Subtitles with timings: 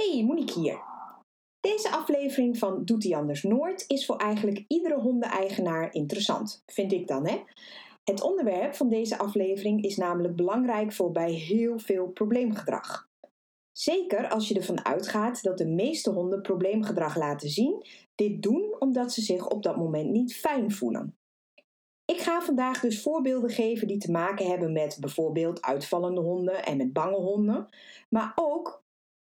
[0.00, 0.80] Hey, Monique hier.
[1.60, 7.06] Deze aflevering van Doet hij anders nooit is voor eigenlijk iedere hondeneigenaar interessant, vind ik
[7.06, 7.42] dan hè.
[8.04, 13.08] Het onderwerp van deze aflevering is namelijk belangrijk voor bij heel veel probleemgedrag.
[13.72, 19.12] Zeker als je ervan uitgaat dat de meeste honden probleemgedrag laten zien, dit doen omdat
[19.12, 21.16] ze zich op dat moment niet fijn voelen.
[22.04, 26.76] Ik ga vandaag dus voorbeelden geven die te maken hebben met bijvoorbeeld uitvallende honden en
[26.76, 27.68] met bange honden,
[28.08, 28.82] maar ook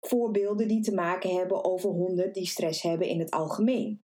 [0.07, 4.01] voorbeelden die te maken hebben over honden die stress hebben in het algemeen.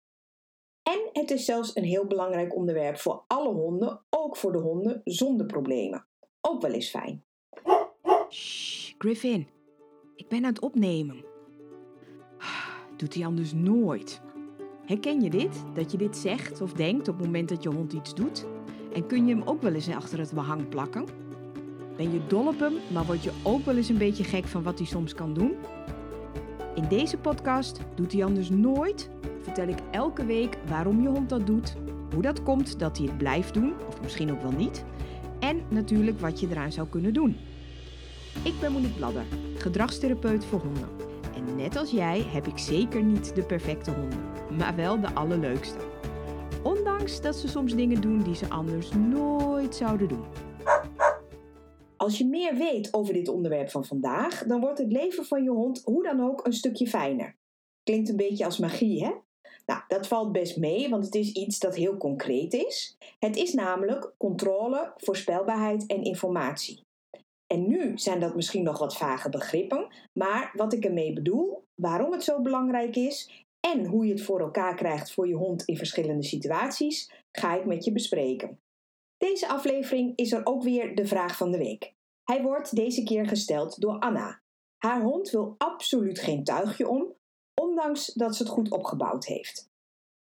[0.82, 5.00] En het is zelfs een heel belangrijk onderwerp voor alle honden, ook voor de honden
[5.04, 6.06] zonder problemen.
[6.40, 7.24] Ook wel eens fijn.
[8.30, 9.48] Shh, Griffin,
[10.16, 11.24] ik ben aan het opnemen.
[12.96, 14.20] Doet hij anders nooit.
[14.86, 15.62] Herken je dit?
[15.74, 18.46] Dat je dit zegt of denkt op het moment dat je hond iets doet?
[18.92, 21.21] En kun je hem ook wel eens achter het behang plakken?
[22.02, 24.62] Ben je dol op hem, maar word je ook wel eens een beetje gek van
[24.62, 25.52] wat hij soms kan doen?
[26.74, 29.10] In deze podcast Doet hij anders nooit
[29.42, 31.76] vertel ik elke week waarom je hond dat doet,
[32.12, 34.84] hoe dat komt dat hij het blijft doen, of misschien ook wel niet,
[35.40, 37.36] en natuurlijk wat je eraan zou kunnen doen.
[38.42, 39.24] Ik ben Monique Bladder,
[39.56, 40.88] gedragstherapeut voor honden.
[41.34, 44.20] En net als jij heb ik zeker niet de perfecte honden,
[44.58, 45.78] maar wel de allerleukste.
[46.62, 50.24] Ondanks dat ze soms dingen doen die ze anders nooit zouden doen.
[52.02, 55.50] Als je meer weet over dit onderwerp van vandaag, dan wordt het leven van je
[55.50, 57.36] hond hoe dan ook een stukje fijner.
[57.82, 59.12] Klinkt een beetje als magie, hè?
[59.66, 62.96] Nou, dat valt best mee, want het is iets dat heel concreet is.
[63.18, 66.84] Het is namelijk controle, voorspelbaarheid en informatie.
[67.46, 72.12] En nu zijn dat misschien nog wat vage begrippen, maar wat ik ermee bedoel, waarom
[72.12, 75.76] het zo belangrijk is en hoe je het voor elkaar krijgt voor je hond in
[75.76, 78.58] verschillende situaties, ga ik met je bespreken.
[79.22, 81.94] Deze aflevering is er ook weer de vraag van de week.
[82.24, 84.40] Hij wordt deze keer gesteld door Anna.
[84.76, 87.14] Haar hond wil absoluut geen tuigje om,
[87.60, 89.70] ondanks dat ze het goed opgebouwd heeft.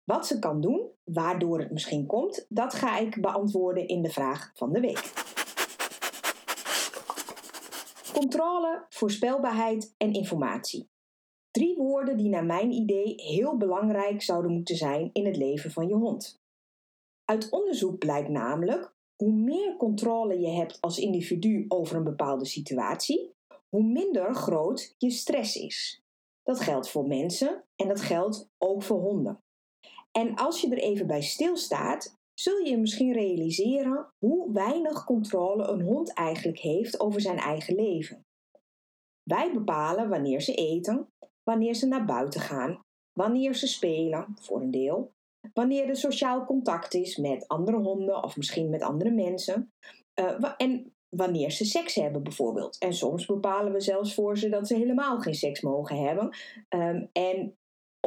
[0.04, 4.52] Wat ze kan doen, waardoor het misschien komt, dat ga ik beantwoorden in de vraag
[4.54, 5.12] van de week.
[8.14, 10.90] Controle, voorspelbaarheid en informatie.
[11.52, 15.88] Drie woorden die naar mijn idee heel belangrijk zouden moeten zijn in het leven van
[15.88, 16.42] je hond.
[17.30, 23.34] Uit onderzoek blijkt namelijk hoe meer controle je hebt als individu over een bepaalde situatie,
[23.70, 26.04] hoe minder groot je stress is.
[26.44, 29.40] Dat geldt voor mensen en dat geldt ook voor honden.
[30.12, 35.82] En als je er even bij stilstaat, zul je misschien realiseren hoe weinig controle een
[35.82, 38.26] hond eigenlijk heeft over zijn eigen leven.
[39.24, 41.08] Wij bepalen wanneer ze eten,
[41.44, 42.80] wanneer ze naar buiten gaan,
[43.14, 45.12] wanneer ze spelen, voor een deel,
[45.54, 49.72] wanneer er sociaal contact is met andere honden of misschien met andere mensen.
[50.20, 52.78] Uh, en wanneer ze seks hebben bijvoorbeeld.
[52.78, 56.30] En soms bepalen we zelfs voor ze dat ze helemaal geen seks mogen hebben.
[56.70, 57.58] Um, en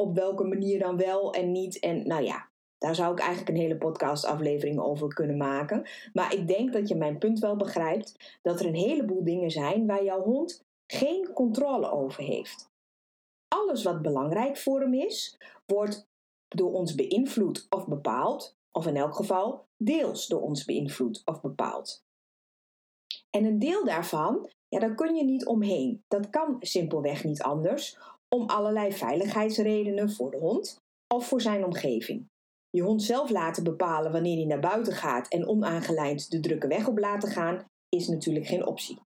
[0.01, 1.79] op welke manier dan wel en niet.
[1.79, 5.87] En nou ja, daar zou ik eigenlijk een hele podcastaflevering over kunnen maken.
[6.13, 9.85] Maar ik denk dat je mijn punt wel begrijpt dat er een heleboel dingen zijn
[9.85, 12.71] waar jouw hond geen controle over heeft.
[13.47, 16.07] Alles wat belangrijk voor hem is, wordt
[16.55, 22.03] door ons beïnvloed of bepaald, of in elk geval deels door ons beïnvloed of bepaald.
[23.29, 26.03] En een deel daarvan, ja, daar kun je niet omheen.
[26.07, 27.97] Dat kan simpelweg niet anders,
[28.29, 30.81] om allerlei veiligheidsredenen voor de hond
[31.13, 32.29] of voor zijn omgeving.
[32.69, 36.87] Je hond zelf laten bepalen wanneer hij naar buiten gaat en onaangelijnd de drukke weg
[36.87, 38.99] op laten gaan, is natuurlijk geen optie.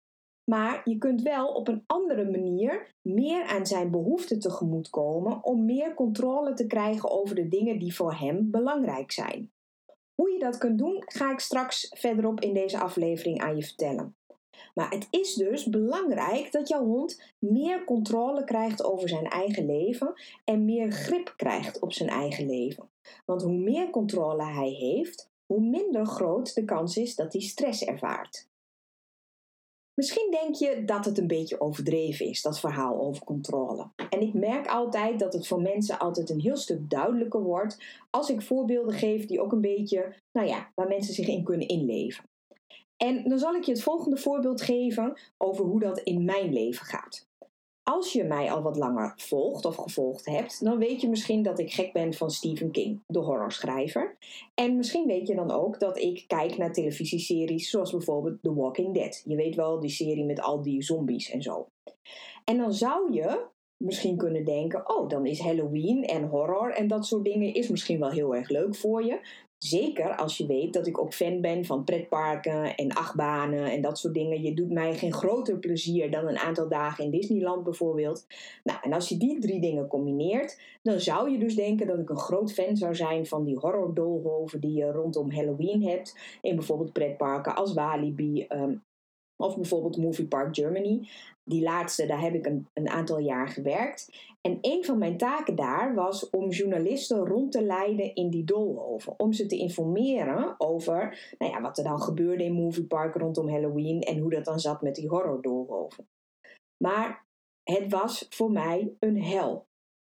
[0.49, 5.93] Maar je kunt wel op een andere manier meer aan zijn behoeften tegemoetkomen om meer
[5.93, 9.51] controle te krijgen over de dingen die voor hem belangrijk zijn.
[10.15, 14.15] Hoe je dat kunt doen, ga ik straks verderop in deze aflevering aan je vertellen.
[14.73, 20.13] Maar het is dus belangrijk dat jouw hond meer controle krijgt over zijn eigen leven
[20.43, 22.89] en meer grip krijgt op zijn eigen leven.
[23.25, 27.83] Want hoe meer controle hij heeft, hoe minder groot de kans is dat hij stress
[27.83, 28.47] ervaart.
[29.97, 33.89] Misschien denk je dat het een beetje overdreven is, dat verhaal over controle.
[34.09, 37.77] En ik merk altijd dat het voor mensen altijd een heel stuk duidelijker wordt
[38.09, 41.67] als ik voorbeelden geef die ook een beetje, nou ja, waar mensen zich in kunnen
[41.67, 42.23] inleven.
[42.97, 46.85] En dan zal ik je het volgende voorbeeld geven over hoe dat in mijn leven
[46.85, 47.26] gaat.
[47.89, 51.59] Als je mij al wat langer volgt of gevolgd hebt, dan weet je misschien dat
[51.59, 54.17] ik gek ben van Stephen King, de horrorschrijver.
[54.53, 58.93] En misschien weet je dan ook dat ik kijk naar televisieseries zoals bijvoorbeeld The Walking
[58.93, 59.21] Dead.
[59.25, 61.67] Je weet wel, die serie met al die zombies en zo.
[62.43, 63.45] En dan zou je
[63.77, 67.99] misschien kunnen denken: oh, dan is Halloween en horror en dat soort dingen is misschien
[67.99, 69.19] wel heel erg leuk voor je.
[69.57, 73.97] Zeker als je weet dat ik ook fan ben van pretparken en achtbanen en dat
[73.97, 74.41] soort dingen.
[74.41, 78.27] Je doet mij geen groter plezier dan een aantal dagen in Disneyland bijvoorbeeld.
[78.63, 82.09] Nou, en als je die drie dingen combineert, dan zou je dus denken dat ik
[82.09, 83.93] een groot fan zou zijn van die horror
[84.59, 86.17] die je rondom Halloween hebt.
[86.41, 88.75] In bijvoorbeeld pretparken als Walibi, ehm,
[89.37, 91.09] of bijvoorbeeld Movie Park Germany.
[91.43, 94.09] Die laatste, daar heb ik een, een aantal jaar gewerkt.
[94.41, 99.19] En een van mijn taken daar was om journalisten rond te leiden in die doolhoven.
[99.19, 103.49] Om ze te informeren over nou ja, wat er dan gebeurde in Movie Park rondom
[103.49, 106.07] Halloween en hoe dat dan zat met die horrordoolhoven.
[106.83, 107.25] Maar
[107.63, 109.65] het was voor mij een hel.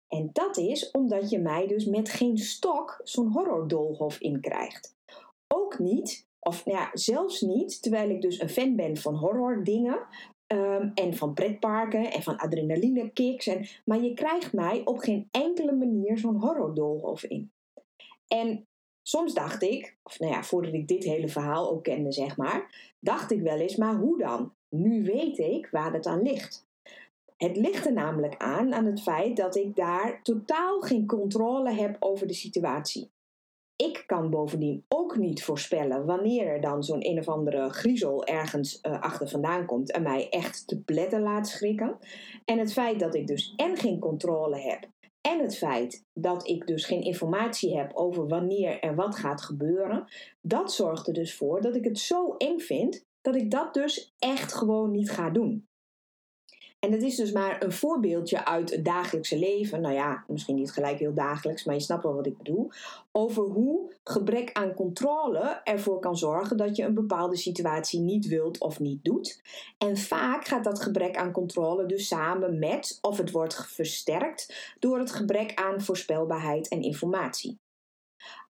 [0.07, 4.95] En dat is omdat je mij dus met geen stok zo'n horrordoolhof in krijgt.
[5.47, 9.63] Ook niet of nou ja, zelfs niet, terwijl ik dus een fan ben van horror
[9.63, 10.07] dingen.
[10.51, 13.47] Ehm, en van pretparken en van adrenaline kicks.
[13.47, 17.51] En, maar je krijgt mij op geen enkele manier zo'n horrordoolhof in.
[18.27, 18.67] En
[19.01, 22.93] soms dacht ik, of nou ja, voordat ik dit hele verhaal ook kende, zeg maar,
[22.99, 24.53] dacht ik wel eens, maar hoe dan?
[24.69, 26.67] Nu weet ik waar het aan ligt.
[27.37, 31.95] Het ligt er namelijk aan, aan het feit dat ik daar totaal geen controle heb
[31.99, 33.09] over de situatie.
[33.81, 38.79] Ik kan bovendien ook niet voorspellen wanneer er dan zo'n een of andere griezel ergens
[38.81, 41.97] uh, achter vandaan komt en mij echt te pletten laat schrikken.
[42.45, 44.89] En het feit dat ik dus en geen controle heb
[45.21, 50.05] en het feit dat ik dus geen informatie heb over wanneer er wat gaat gebeuren,
[50.41, 54.13] dat zorgt er dus voor dat ik het zo eng vind dat ik dat dus
[54.19, 55.67] echt gewoon niet ga doen.
[56.81, 59.81] En dat is dus maar een voorbeeldje uit het dagelijkse leven.
[59.81, 62.71] Nou ja, misschien niet gelijk heel dagelijks, maar je snapt wel wat ik bedoel.
[63.11, 68.59] Over hoe gebrek aan controle ervoor kan zorgen dat je een bepaalde situatie niet wilt
[68.59, 69.41] of niet doet.
[69.77, 74.99] En vaak gaat dat gebrek aan controle dus samen met, of het wordt versterkt, door
[74.99, 77.59] het gebrek aan voorspelbaarheid en informatie.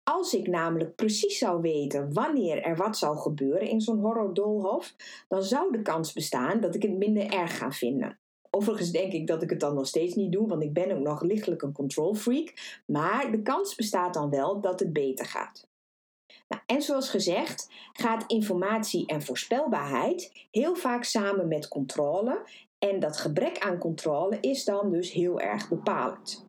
[0.03, 4.95] Als ik namelijk precies zou weten wanneer er wat zou gebeuren in zo'n horrordoolhof,
[5.27, 8.19] dan zou de kans bestaan dat ik het minder erg ga vinden.
[8.57, 11.03] Overigens denk ik dat ik het dan nog steeds niet doe, want ik ben ook
[11.03, 12.79] nog lichtelijk een control freak.
[12.85, 15.69] Maar de kans bestaat dan wel dat het beter gaat.
[16.47, 22.43] Nou, en zoals gezegd gaat informatie en voorspelbaarheid heel vaak samen met controle.
[22.77, 26.45] En dat gebrek aan controle is dan dus heel erg bepalend.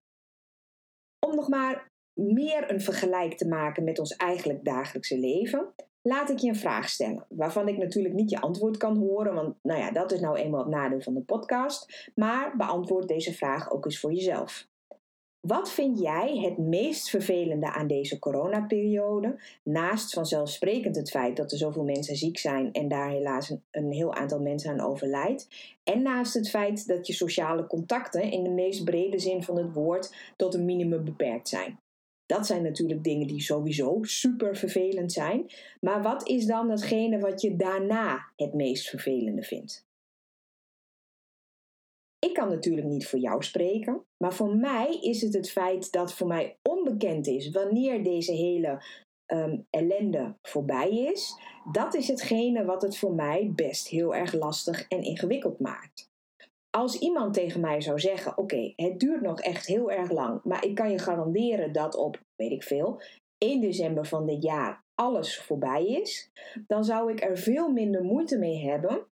[1.26, 1.90] Om nog maar
[2.20, 6.88] meer een vergelijk te maken met ons eigenlijk dagelijkse leven, laat ik je een vraag
[6.88, 10.36] stellen, waarvan ik natuurlijk niet je antwoord kan horen, want nou ja, dat is nou
[10.36, 14.70] eenmaal het nadeel van de podcast, maar beantwoord deze vraag ook eens voor jezelf.
[15.46, 19.40] Wat vind jij het meest vervelende aan deze coronaperiode?
[19.62, 23.92] Naast vanzelfsprekend het feit dat er zoveel mensen ziek zijn en daar helaas een, een,
[23.92, 25.48] heel aantal mensen aan overlijdt.
[25.84, 29.72] En naast het feit dat je sociale contacten in de meest brede zin van het
[29.72, 31.78] woord tot een minimum beperkt zijn.
[32.32, 35.46] Dat zijn natuurlijk dingen die sowieso super vervelend zijn.
[35.80, 39.86] Maar wat is dan hetgene wat je daarna het meest vervelende vindt?
[42.18, 46.14] Ik kan natuurlijk niet voor jou spreken, maar voor mij is het het feit dat
[46.14, 48.82] voor mij onbekend is wanneer deze hele
[49.26, 51.34] um, ellende voorbij is.
[51.72, 56.11] Dat is hetgene wat het voor mij best heel erg lastig en ingewikkeld maakt
[56.76, 60.64] als iemand tegen mij zou zeggen: Oké, het duurt nog echt heel erg lang, maar
[60.64, 63.00] ik kan je garanderen dat op, weet ik veel,
[63.38, 66.30] 1 december van dit jaar alles voorbij is,
[66.66, 69.06] dan zou ik er veel minder moeite mee hebben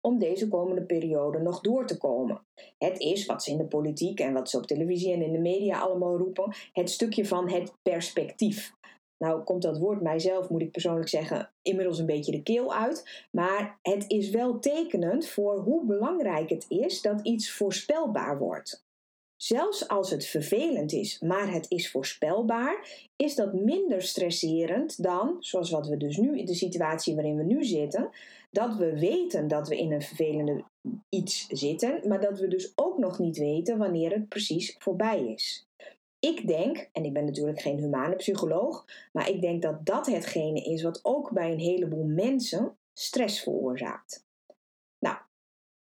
[0.00, 2.46] om deze komende periode nog door te komen.
[2.78, 5.38] Het is wat ze in de politiek en wat ze op televisie en in de
[5.38, 8.72] media allemaal roepen: het stukje van het perspectief.
[9.18, 13.26] Nou komt dat woord mijzelf, moet ik persoonlijk zeggen, inmiddels een beetje de keel uit.
[13.30, 18.86] Maar het is wel tekenend voor hoe belangrijk het is dat iets voorspelbaar wordt.
[19.36, 25.70] Zelfs als het vervelend is, maar het is voorspelbaar, is dat minder stresserend dan, zoals
[25.70, 28.10] wat we dus nu in de situatie waarin we nu zitten,
[28.50, 30.64] dat we weten dat we in een vervelende
[31.08, 35.66] iets zitten, maar dat we dus ook nog niet weten wanneer het precies voorbij is.
[36.20, 40.62] Ik denk, en ik ben natuurlijk geen humane psycholoog, maar ik denk dat dat hetgene
[40.62, 44.26] is wat ook bij een heleboel mensen stress veroorzaakt.
[44.98, 45.16] Nou,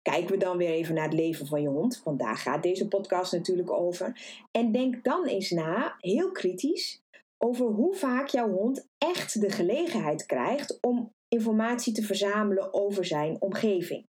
[0.01, 2.87] kijken we dan weer even naar het leven van je hond, want daar gaat deze
[2.87, 4.21] podcast natuurlijk over.
[4.51, 7.03] En denk dan eens na, heel kritisch,
[7.37, 13.41] over hoe vaak jouw hond echt de gelegenheid krijgt om informatie te verzamelen over zijn
[13.41, 14.07] omgeving.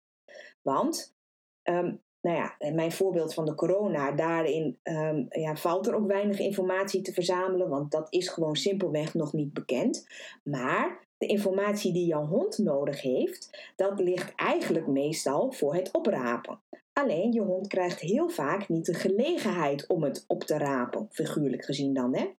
[0.61, 1.15] Want
[1.63, 6.39] um, nou ja, mijn voorbeeld van de corona, daarin um, ja, valt er ook weinig
[6.39, 10.07] informatie te verzamelen, want dat is gewoon simpelweg nog niet bekend.
[10.43, 16.61] Maar de informatie die jouw hond nodig heeft, dat ligt eigenlijk meestal voor het oprapen.
[16.93, 21.65] Alleen je hond krijgt heel vaak niet de gelegenheid om het op te rapen, figuurlijk
[21.65, 22.15] gezien dan.
[22.15, 22.31] Hè?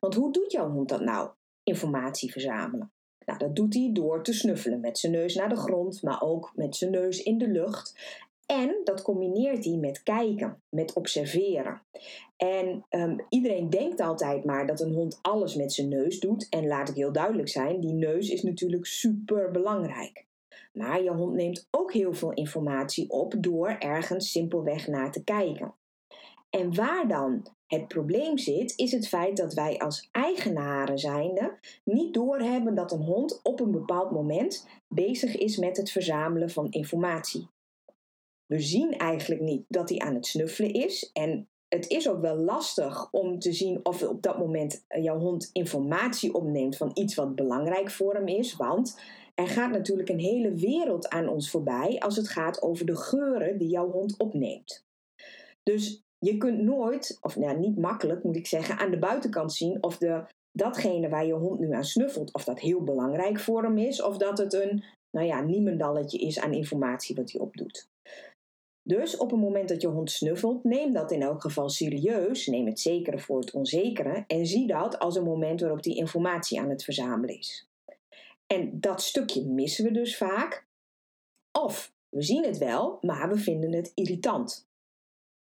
[0.00, 1.30] Want hoe doet jouw hond dat nou?
[1.62, 2.92] Informatie verzamelen.
[3.26, 6.52] Nou, dat doet hij door te snuffelen met zijn neus naar de grond, maar ook
[6.54, 8.18] met zijn neus in de lucht.
[8.50, 11.82] En dat combineert hij met kijken, met observeren.
[12.36, 16.48] En um, iedereen denkt altijd maar dat een hond alles met zijn neus doet.
[16.48, 20.26] En laat ik heel duidelijk zijn, die neus is natuurlijk super belangrijk.
[20.72, 25.74] Maar je hond neemt ook heel veel informatie op door ergens simpelweg naar te kijken.
[26.50, 32.14] En waar dan het probleem zit, is het feit dat wij als eigenaren zijnde niet
[32.14, 37.48] doorhebben dat een hond op een bepaald moment bezig is met het verzamelen van informatie.
[38.50, 42.36] We zien eigenlijk niet dat hij aan het snuffelen is en het is ook wel
[42.36, 47.34] lastig om te zien of op dat moment jouw hond informatie opneemt van iets wat
[47.34, 49.00] belangrijk voor hem is, want
[49.34, 53.58] er gaat natuurlijk een hele wereld aan ons voorbij als het gaat over de geuren
[53.58, 54.84] die jouw hond opneemt.
[55.62, 59.82] Dus je kunt nooit, of nou, niet makkelijk moet ik zeggen, aan de buitenkant zien
[59.82, 63.78] of de, datgene waar je hond nu aan snuffelt, of dat heel belangrijk voor hem
[63.78, 67.89] is, of dat het een, nou ja, niemendalletje is aan informatie wat hij opdoet.
[68.82, 72.46] Dus op het moment dat je hond snuffelt, neem dat in elk geval serieus.
[72.46, 76.60] Neem het zekere voor het onzekere en zie dat als een moment waarop die informatie
[76.60, 77.68] aan het verzamelen is.
[78.46, 80.66] En dat stukje missen we dus vaak.
[81.52, 84.68] Of we zien het wel, maar we vinden het irritant.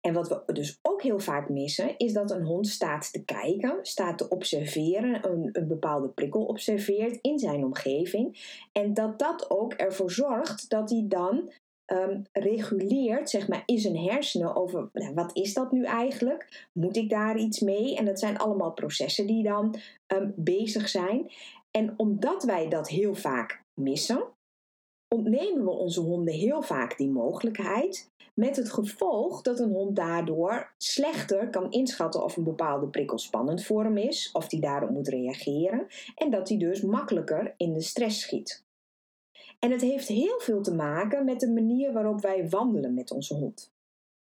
[0.05, 3.79] En wat we dus ook heel vaak missen, is dat een hond staat te kijken,
[3.81, 8.53] staat te observeren, een, een bepaalde prikkel observeert in zijn omgeving.
[8.71, 11.51] En dat dat ook ervoor zorgt dat hij dan
[11.87, 16.67] um, reguleert, zeg maar, in zijn hersenen over nou, wat is dat nu eigenlijk?
[16.71, 17.95] Moet ik daar iets mee?
[17.95, 19.75] En dat zijn allemaal processen die dan
[20.07, 21.31] um, bezig zijn.
[21.71, 24.23] En omdat wij dat heel vaak missen,
[25.15, 28.13] ontnemen we onze honden heel vaak die mogelijkheid.
[28.33, 33.63] Met het gevolg dat een hond daardoor slechter kan inschatten of een bepaalde prikkel spannend
[33.63, 37.81] voor hem is, of die daarop moet reageren, en dat hij dus makkelijker in de
[37.81, 38.64] stress schiet.
[39.59, 43.33] En het heeft heel veel te maken met de manier waarop wij wandelen met onze
[43.33, 43.73] hond.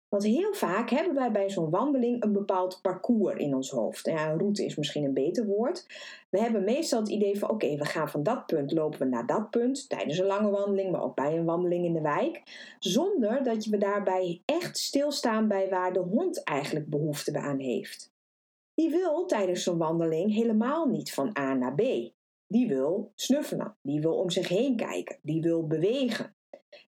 [0.08, 4.06] Want heel vaak hebben wij bij zo'n wandeling een bepaald parcours in ons hoofd.
[4.06, 5.86] Ja, een route is misschien een beter woord.
[6.30, 9.26] We hebben meestal het idee van: oké, we gaan van dat punt lopen we naar
[9.26, 12.42] dat punt tijdens een lange wandeling, maar ook bij een wandeling in de wijk.
[12.78, 18.12] Zonder dat we daarbij echt stilstaan bij waar de hond eigenlijk behoefte aan heeft.
[18.74, 21.82] Die wil tijdens zo'n wandeling helemaal niet van A naar B.
[22.48, 26.36] Die wil snuffelen, die wil om zich heen kijken, die wil bewegen.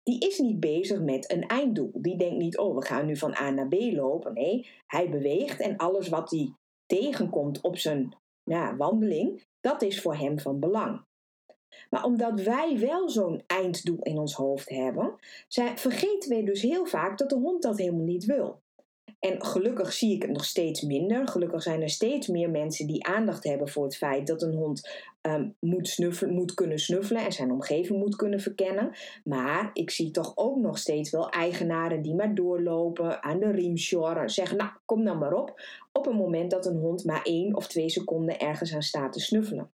[0.02, 1.90] Die is niet bezig met een einddoel.
[1.95, 4.35] Die denkt niet, oh, we gaan nu van A naar B lopen.
[4.35, 6.55] Nee, hij beweegt en alles wat hij
[6.87, 8.14] tegenkomt op zijn
[8.45, 11.05] nou, wandeling, dat is voor hem van belang.
[11.90, 15.14] Maar omdat wij wel zo'n einddoel in ons hoofd hebben,
[15.75, 18.61] vergeten we dus heel vaak dat de hond dat helemaal niet wil.
[19.21, 21.29] En gelukkig zie ik het nog steeds minder.
[21.29, 24.91] Gelukkig zijn er steeds meer mensen die aandacht hebben voor het feit dat een hond
[25.23, 28.91] um, moet, snuffelen, moet kunnen snuffelen en zijn omgeving moet kunnen verkennen.
[29.25, 33.77] Maar ik zie toch ook nog steeds wel eigenaren die maar doorlopen, aan de riem
[33.77, 35.62] sjorren, zeggen: Nou, kom dan maar op.
[35.93, 39.21] Op een moment dat een hond maar één of twee seconden ergens aan staat te
[39.21, 39.71] snuffelen.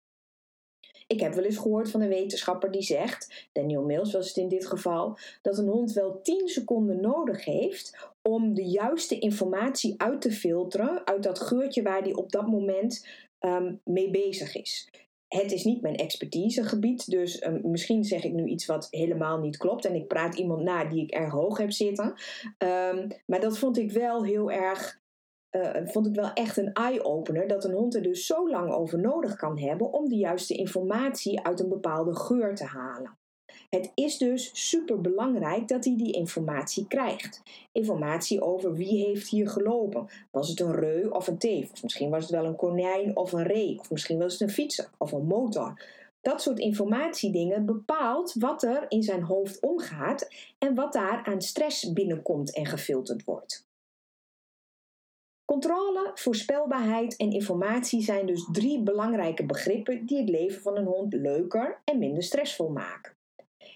[1.15, 4.49] Ik heb wel eens gehoord van een wetenschapper die zegt, Daniel Mills was het in
[4.49, 10.21] dit geval, dat een hond wel 10 seconden nodig heeft om de juiste informatie uit
[10.21, 13.07] te filteren uit dat geurtje waar hij op dat moment
[13.41, 14.91] um, mee bezig is.
[15.29, 19.57] Het is niet mijn expertisegebied, dus um, misschien zeg ik nu iets wat helemaal niet
[19.57, 22.15] klopt en ik praat iemand na die ik erg hoog heb zitten.
[22.59, 25.03] Um, maar dat vond ik wel heel erg
[25.57, 28.99] uh, vond ik wel echt een eye-opener dat een hond er dus zo lang over
[28.99, 33.17] nodig kan hebben om de juiste informatie uit een bepaalde geur te halen.
[33.71, 37.43] Het is dus super belangrijk dat hij die informatie krijgt.
[37.73, 40.07] Informatie over wie heeft hier gelopen.
[40.31, 41.73] Was het een reu of een teef?
[41.73, 43.79] Of misschien was het wel een konijn of een ree.
[43.79, 45.83] Of misschien was het een fietser of een motor.
[46.21, 51.93] Dat soort informatiedingen bepaalt wat er in zijn hoofd omgaat en wat daar aan stress
[51.93, 53.67] binnenkomt en gefilterd wordt.
[55.45, 61.15] Controle, voorspelbaarheid en informatie zijn dus drie belangrijke begrippen die het leven van een hond
[61.15, 63.17] leuker en minder stressvol maken.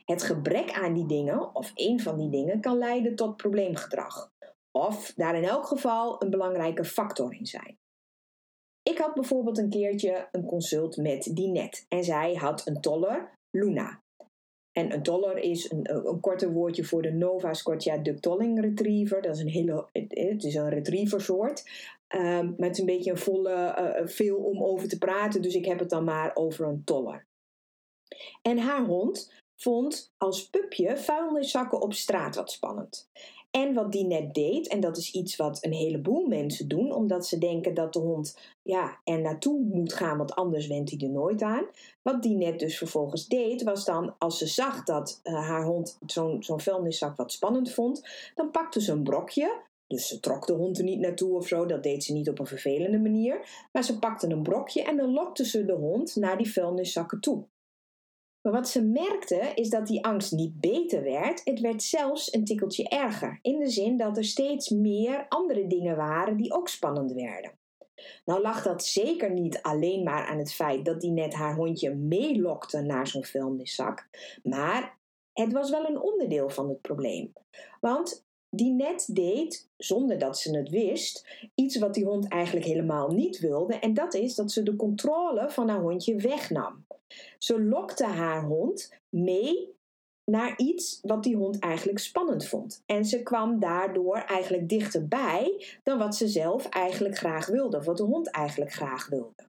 [0.04, 4.30] Het gebrek aan die dingen, of één van die dingen, kan leiden tot probleemgedrag.
[4.70, 7.78] Of daar in elk geval een belangrijke factor in zijn.
[8.82, 14.02] Ik had bijvoorbeeld een keertje een consult met Dinette en zij had een toller, Luna.
[14.78, 19.22] En een dollar is een, een korter woordje voor de Nova Scotia Duck Tolling Retriever.
[19.22, 21.70] Dat is een hele, het is een retriever soort.
[22.08, 23.54] Um, het is een beetje een volle,
[24.00, 25.42] uh, veel om over te praten.
[25.42, 27.26] Dus ik heb het dan maar over een toller.
[28.42, 33.08] En haar hond vond als pupje vuilniszakken op straat wat spannend.
[33.50, 37.26] En wat die net deed, en dat is iets wat een heleboel mensen doen, omdat
[37.26, 41.12] ze denken dat de hond ja, er naartoe moet gaan, want anders went hij er
[41.12, 41.64] nooit aan.
[42.02, 45.98] Wat die net dus vervolgens deed, was dan als ze zag dat uh, haar hond
[46.06, 49.66] zo'n zo'n vuilniszak wat spannend vond, dan pakte ze een brokje.
[49.86, 52.38] Dus ze trok de hond er niet naartoe of zo, dat deed ze niet op
[52.38, 53.66] een vervelende manier.
[53.72, 57.44] Maar ze pakte een brokje en dan lokte ze de hond naar die vuilniszakken toe.
[58.42, 62.44] Maar wat ze merkte is dat die angst niet beter werd, het werd zelfs een
[62.44, 63.38] tikkeltje erger.
[63.42, 67.58] In de zin dat er steeds meer andere dingen waren die ook spannend werden.
[68.24, 71.94] Nou lag dat zeker niet alleen maar aan het feit dat die net haar hondje
[71.94, 74.08] meelokte naar zo'n vuilniszak,
[74.42, 74.98] maar
[75.32, 77.32] het was wel een onderdeel van het probleem.
[77.80, 83.08] Want die net deed, zonder dat ze het wist, iets wat die hond eigenlijk helemaal
[83.08, 86.86] niet wilde, en dat is dat ze de controle van haar hondje wegnam.
[87.38, 89.76] Ze lokte haar hond mee
[90.24, 92.82] naar iets wat die hond eigenlijk spannend vond.
[92.86, 97.96] En ze kwam daardoor eigenlijk dichterbij dan wat ze zelf eigenlijk graag wilde, of wat
[97.96, 99.46] de hond eigenlijk graag wilde.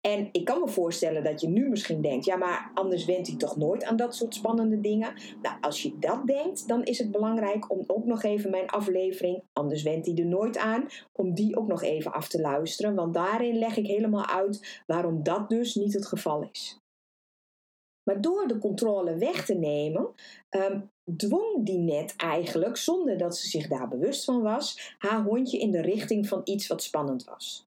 [0.00, 3.36] En ik kan me voorstellen dat je nu misschien denkt: ja, maar anders went hij
[3.36, 5.14] toch nooit aan dat soort spannende dingen?
[5.42, 9.42] Nou, als je dat denkt, dan is het belangrijk om ook nog even mijn aflevering,
[9.52, 12.94] anders went hij er nooit aan, om die ook nog even af te luisteren.
[12.94, 16.80] Want daarin leg ik helemaal uit waarom dat dus niet het geval is.
[18.06, 20.08] Maar door de controle weg te nemen,
[20.50, 25.58] um, dwong die net eigenlijk, zonder dat ze zich daar bewust van was, haar hondje
[25.58, 27.65] in de richting van iets wat spannend was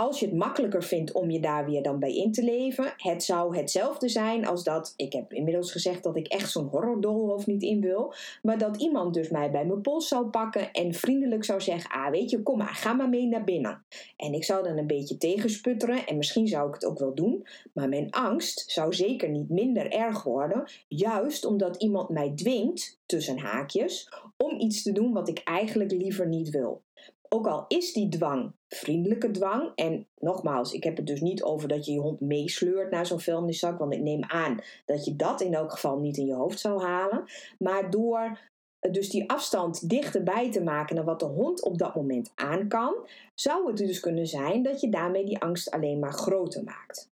[0.00, 3.22] als je het makkelijker vindt om je daar weer dan bij in te leven, het
[3.22, 7.62] zou hetzelfde zijn als dat, ik heb inmiddels gezegd dat ik echt zo'n horrordolhoofd niet
[7.62, 11.60] in wil, maar dat iemand dus mij bij mijn pols zou pakken en vriendelijk zou
[11.60, 13.84] zeggen, ah weet je, kom maar, ga maar mee naar binnen.
[14.16, 17.46] En ik zou dan een beetje tegensputteren en misschien zou ik het ook wel doen,
[17.72, 23.38] maar mijn angst zou zeker niet minder erg worden, juist omdat iemand mij dwingt, tussen
[23.38, 26.82] haakjes, om iets te doen wat ik eigenlijk liever niet wil
[27.34, 31.68] ook al is die dwang vriendelijke dwang, en nogmaals, ik heb het dus niet over
[31.68, 35.40] dat je je hond meesleurt naar zo'n vuilniszak, want ik neem aan dat je dat
[35.40, 37.24] in elk geval niet in je hoofd zou halen,
[37.58, 38.38] maar door
[38.90, 42.94] dus die afstand dichterbij te maken naar wat de hond op dat moment aan kan,
[43.34, 47.08] zou het dus kunnen zijn dat je daarmee die angst alleen maar groter maakt.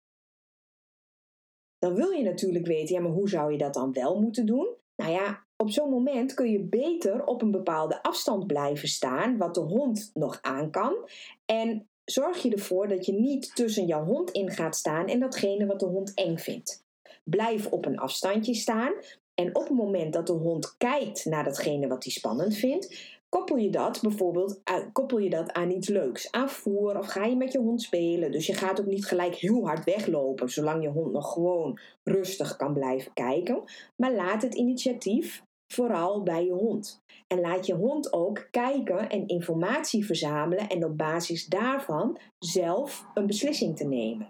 [1.79, 4.67] Dan wil je natuurlijk weten, ja, maar hoe zou je dat dan wel moeten doen?
[4.95, 9.53] Nou ja, op zo'n moment kun je beter op een bepaalde afstand blijven staan, wat
[9.53, 11.09] de hond nog aan kan.
[11.45, 15.65] En zorg je ervoor dat je niet tussen jouw hond in gaat staan en datgene
[15.65, 16.85] wat de hond eng vindt.
[17.23, 18.93] Blijf op een afstandje staan.
[19.33, 23.55] En op het moment dat de hond kijkt naar datgene wat hij spannend vindt, koppel
[23.55, 24.61] je dat bijvoorbeeld
[24.93, 26.31] koppel je dat aan iets leuks.
[26.31, 28.31] Aan voer of ga je met je hond spelen.
[28.31, 32.55] Dus je gaat ook niet gelijk heel hard weglopen, zolang je hond nog gewoon rustig
[32.55, 33.63] kan blijven kijken.
[33.95, 37.01] Maar laat het initiatief vooral bij je hond.
[37.27, 43.27] En laat je hond ook kijken en informatie verzamelen en op basis daarvan zelf een
[43.27, 44.29] beslissing te nemen.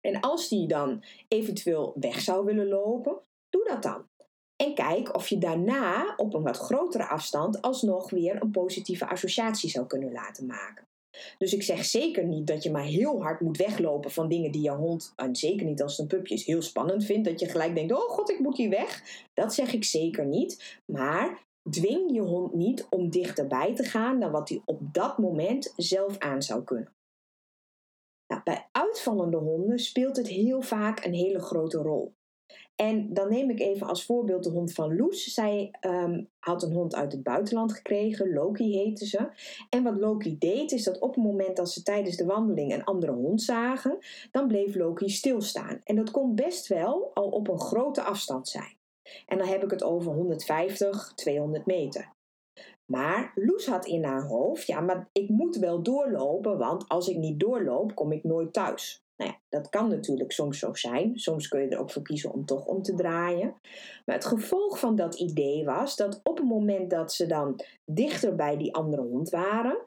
[0.00, 4.04] En als die dan eventueel weg zou willen lopen, doe dat dan.
[4.56, 9.70] En kijk of je daarna op een wat grotere afstand alsnog weer een positieve associatie
[9.70, 10.84] zou kunnen laten maken.
[11.38, 14.62] Dus ik zeg zeker niet dat je maar heel hard moet weglopen van dingen die
[14.62, 17.28] jouw hond, en zeker niet als het een pupje is, heel spannend vindt.
[17.28, 19.02] Dat je gelijk denkt, oh god, ik moet hier weg.
[19.34, 20.80] Dat zeg ik zeker niet.
[20.84, 25.72] Maar dwing je hond niet om dichterbij te gaan dan wat hij op dat moment
[25.76, 26.94] zelf aan zou kunnen.
[28.26, 32.14] Nou, bij uitvallende honden speelt het heel vaak een hele grote rol.
[32.76, 35.24] En dan neem ik even als voorbeeld de hond van Loes.
[35.24, 39.28] Zij um, had een hond uit het buitenland gekregen, Loki heette ze.
[39.70, 42.84] En wat Loki deed, is dat op het moment dat ze tijdens de wandeling een
[42.84, 43.98] andere hond zagen,
[44.30, 45.80] dan bleef Loki stilstaan.
[45.84, 48.76] En dat kon best wel al op een grote afstand zijn.
[49.26, 52.14] En dan heb ik het over 150, 200 meter.
[52.84, 57.16] Maar Loes had in haar hoofd, ja, maar ik moet wel doorlopen, want als ik
[57.16, 59.05] niet doorloop, kom ik nooit thuis.
[59.16, 61.18] Nou ja, dat kan natuurlijk soms zo zijn.
[61.18, 63.54] Soms kun je er ook voor kiezen om toch om te draaien.
[64.04, 68.34] Maar het gevolg van dat idee was dat op het moment dat ze dan dichter
[68.34, 69.78] bij die andere hond waren,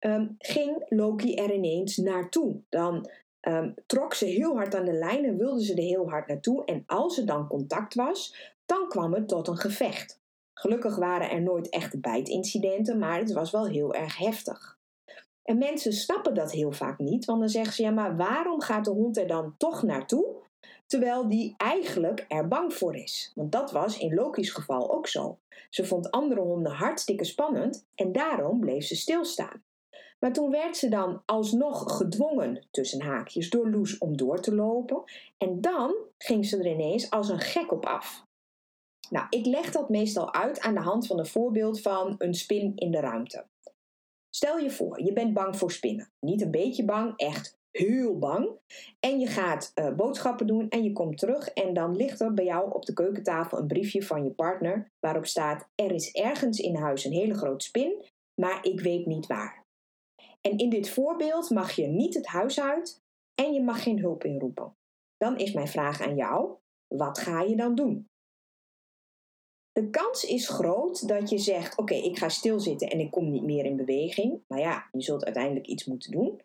[0.00, 2.60] um, ging Loki er ineens naartoe.
[2.68, 6.28] Dan um, trok ze heel hard aan de lijn en wilde ze er heel hard
[6.28, 6.64] naartoe.
[6.64, 10.20] En als er dan contact was, dan kwam het tot een gevecht.
[10.58, 14.75] Gelukkig waren er nooit echte bijtincidenten, maar het was wel heel erg heftig.
[15.46, 18.84] En mensen snappen dat heel vaak niet, want dan zeggen ze: ja, maar waarom gaat
[18.84, 20.34] de hond er dan toch naartoe?
[20.86, 23.32] Terwijl die eigenlijk er bang voor is.
[23.34, 25.38] Want dat was in Loki's geval ook zo.
[25.70, 29.62] Ze vond andere honden hartstikke spannend en daarom bleef ze stilstaan.
[30.18, 35.02] Maar toen werd ze dan alsnog gedwongen, tussen haakjes, door Loes om door te lopen.
[35.38, 38.24] En dan ging ze er ineens als een gek op af.
[39.10, 42.72] Nou, ik leg dat meestal uit aan de hand van een voorbeeld van een spin
[42.74, 43.46] in de ruimte.
[44.36, 46.10] Stel je voor, je bent bang voor spinnen.
[46.20, 48.50] Niet een beetje bang, echt heel bang.
[49.00, 52.44] En je gaat uh, boodschappen doen en je komt terug en dan ligt er bij
[52.44, 56.76] jou op de keukentafel een briefje van je partner waarop staat: Er is ergens in
[56.76, 58.04] huis een hele grote spin,
[58.40, 59.64] maar ik weet niet waar.
[60.40, 63.02] En in dit voorbeeld mag je niet het huis uit
[63.34, 64.76] en je mag geen hulp inroepen.
[65.16, 66.56] Dan is mijn vraag aan jou:
[66.94, 68.08] wat ga je dan doen?
[69.76, 73.42] De kans is groot dat je zegt: Oké, ik ga stilzitten en ik kom niet
[73.42, 74.40] meer in beweging.
[74.48, 76.40] Maar ja, je zult uiteindelijk iets moeten doen.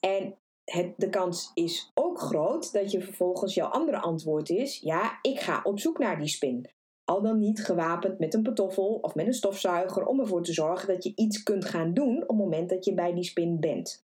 [0.00, 5.18] En het, de kans is ook groot dat je vervolgens jouw andere antwoord is: Ja,
[5.22, 6.70] ik ga op zoek naar die spin.
[7.04, 10.88] Al dan niet gewapend met een patoffel of met een stofzuiger om ervoor te zorgen
[10.88, 14.06] dat je iets kunt gaan doen op het moment dat je bij die spin bent.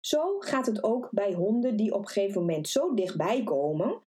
[0.00, 4.02] Zo gaat het ook bij honden die op een gegeven moment zo dichtbij komen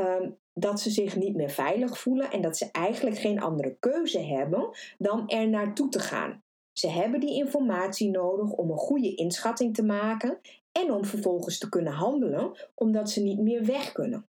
[0.00, 4.20] um, dat ze zich niet meer veilig voelen en dat ze eigenlijk geen andere keuze
[4.20, 6.42] hebben dan er naartoe te gaan.
[6.72, 10.38] Ze hebben die informatie nodig om een goede inschatting te maken
[10.72, 14.26] en om vervolgens te kunnen handelen, omdat ze niet meer weg kunnen.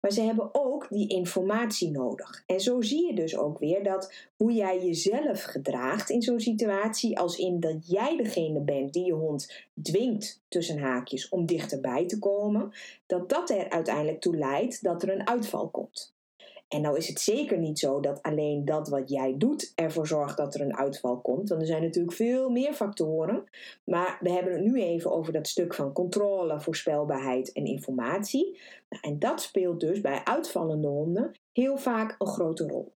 [0.00, 2.42] Maar ze hebben ook die informatie nodig.
[2.46, 7.18] En zo zie je dus ook weer dat hoe jij jezelf gedraagt in zo'n situatie,
[7.18, 12.18] als in dat jij degene bent die je hond dwingt tussen haakjes om dichterbij te
[12.18, 12.72] komen,
[13.06, 16.14] dat dat er uiteindelijk toe leidt dat er een uitval komt.
[16.70, 20.36] En nou is het zeker niet zo dat alleen dat wat jij doet ervoor zorgt
[20.36, 21.48] dat er een uitval komt.
[21.48, 23.44] Want er zijn natuurlijk veel meer factoren.
[23.84, 28.60] Maar we hebben het nu even over dat stuk van controle, voorspelbaarheid en informatie.
[28.88, 32.92] Nou, en dat speelt dus bij uitvallende honden heel vaak een grote rol.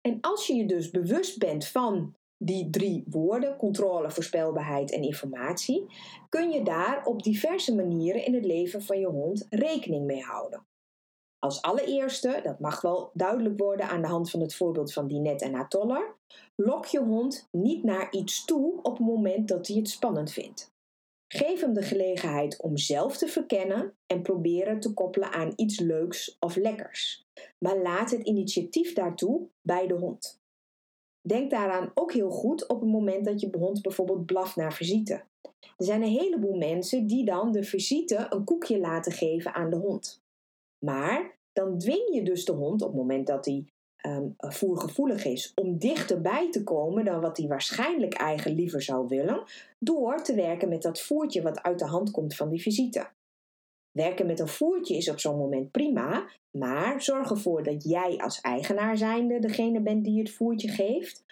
[0.00, 5.86] En als je je dus bewust bent van die drie woorden, controle, voorspelbaarheid en informatie,
[6.28, 10.66] kun je daar op diverse manieren in het leven van je hond rekening mee houden.
[11.38, 15.44] Als allereerste, dat mag wel duidelijk worden aan de hand van het voorbeeld van Dinette
[15.44, 16.14] en haar toller,
[16.54, 20.74] lok je hond niet naar iets toe op het moment dat hij het spannend vindt.
[21.28, 26.36] Geef hem de gelegenheid om zelf te verkennen en proberen te koppelen aan iets leuks
[26.40, 27.26] of lekkers.
[27.58, 30.40] Maar laat het initiatief daartoe bij de hond.
[31.20, 35.24] Denk daaraan ook heel goed op het moment dat je hond bijvoorbeeld blaft naar visite.
[35.76, 39.76] Er zijn een heleboel mensen die dan de visite een koekje laten geven aan de
[39.76, 40.24] hond.
[40.84, 43.66] Maar dan dwing je dus de hond op het moment dat hij
[44.06, 49.42] um, voergevoelig is om dichterbij te komen dan wat hij waarschijnlijk eigen liever zou willen,
[49.78, 53.06] door te werken met dat voertje wat uit de hand komt van die visite.
[53.90, 58.40] Werken met een voertje is op zo'n moment prima, maar zorg ervoor dat jij als
[58.40, 61.24] eigenaar zijnde degene bent die het voertje geeft.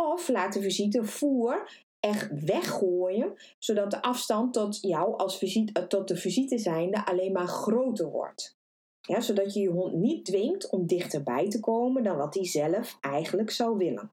[0.00, 6.08] Of laat de visite voer echt weggooien, zodat de afstand tot jou als visite, tot
[6.08, 8.56] de visite zijnde alleen maar groter wordt.
[9.02, 13.50] Zodat je je hond niet dwingt om dichterbij te komen dan wat hij zelf eigenlijk
[13.50, 14.12] zou willen.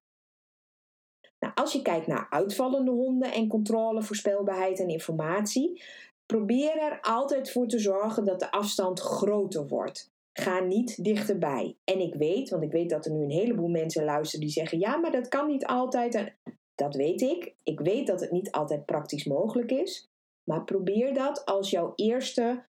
[1.39, 5.84] Nou, als je kijkt naar uitvallende honden en controle, voorspelbaarheid en informatie,
[6.25, 10.12] probeer er altijd voor te zorgen dat de afstand groter wordt.
[10.34, 11.75] Ga niet dichterbij.
[11.84, 14.80] En ik weet, want ik weet dat er nu een heleboel mensen luisteren die zeggen:
[14.80, 16.36] ja, maar dat kan niet altijd.
[16.75, 17.56] Dat weet ik.
[17.63, 20.10] Ik weet dat het niet altijd praktisch mogelijk is.
[20.43, 22.63] Maar probeer dat als jouw eerste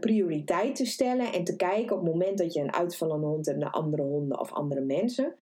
[0.00, 3.58] prioriteit te stellen en te kijken op het moment dat je een uitvallende hond hebt
[3.58, 5.38] naar andere honden of andere mensen.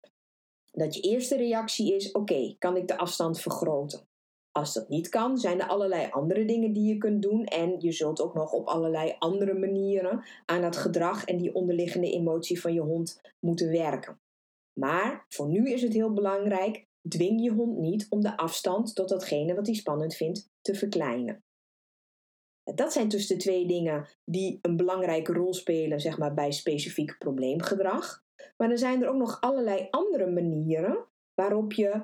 [0.70, 4.08] Dat je eerste reactie is: oké, kan ik de afstand vergroten?
[4.52, 7.44] Als dat niet kan, zijn er allerlei andere dingen die je kunt doen.
[7.44, 12.12] En je zult ook nog op allerlei andere manieren aan dat gedrag en die onderliggende
[12.12, 14.20] emotie van je hond moeten werken.
[14.72, 19.08] Maar voor nu is het heel belangrijk: dwing je hond niet om de afstand tot
[19.08, 21.42] datgene wat hij spannend vindt te verkleinen.
[22.64, 27.18] Dat zijn dus de twee dingen die een belangrijke rol spelen zeg maar, bij specifiek
[27.18, 28.22] probleemgedrag.
[28.56, 32.00] Maar dan zijn er ook nog allerlei andere manieren waarop je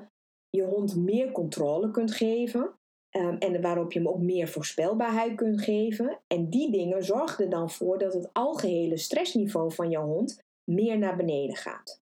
[0.50, 2.74] je hond meer controle kunt geven.
[3.10, 6.20] Um, en waarop je hem ook meer voorspelbaarheid kunt geven.
[6.26, 10.98] En die dingen zorgen er dan voor dat het algehele stressniveau van je hond meer
[10.98, 12.04] naar beneden gaat.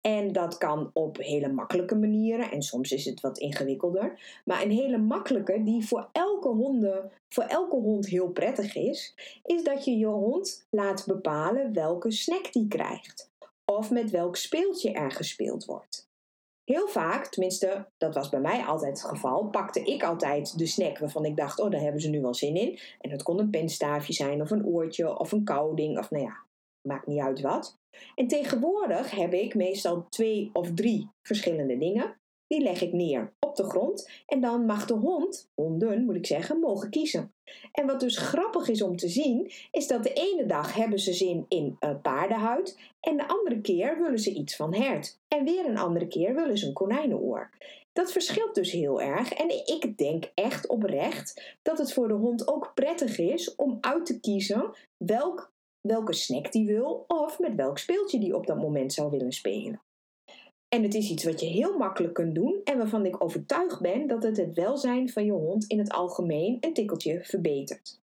[0.00, 4.40] En dat kan op hele makkelijke manieren en soms is het wat ingewikkelder.
[4.44, 9.64] Maar een hele makkelijke die voor elke, honden, voor elke hond heel prettig is, is
[9.64, 13.30] dat je je hond laat bepalen welke snack die krijgt.
[13.64, 16.08] Of met welk speeltje er gespeeld wordt.
[16.64, 20.98] Heel vaak, tenminste, dat was bij mij altijd het geval, pakte ik altijd de snack
[20.98, 22.78] waarvan ik dacht, oh, daar hebben ze nu wel zin in.
[23.00, 26.36] En dat kon een penstaafje zijn, of een oortje, of een kouding, of nou ja,
[26.82, 27.78] maakt niet uit wat.
[28.14, 32.16] En tegenwoordig heb ik meestal twee of drie verschillende dingen.
[32.46, 36.26] Die leg ik neer op de grond en dan mag de hond, honden moet ik
[36.26, 37.32] zeggen, mogen kiezen.
[37.72, 41.12] En wat dus grappig is om te zien, is dat de ene dag hebben ze
[41.12, 45.18] zin in uh, paardenhuid en de andere keer willen ze iets van hert.
[45.28, 47.50] En weer een andere keer willen ze een konijnenoor.
[47.92, 52.48] Dat verschilt dus heel erg en ik denk echt oprecht dat het voor de hond
[52.48, 57.78] ook prettig is om uit te kiezen welk, welke snack die wil of met welk
[57.78, 59.82] speeltje die op dat moment zou willen spelen.
[60.68, 64.06] En het is iets wat je heel makkelijk kunt doen en waarvan ik overtuigd ben
[64.06, 68.00] dat het het welzijn van je hond in het algemeen een tikkeltje verbetert.